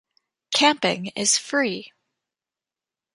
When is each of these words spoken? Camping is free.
Camping 0.51 1.11
is 1.15 1.37
free. 1.37 1.91